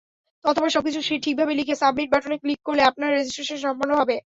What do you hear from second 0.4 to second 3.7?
অতঃপর সবকিছু ঠিকভাবে লিখে সাবমিট বাটনে ক্লিক করলে আপনার রেজিস্ট্রেশন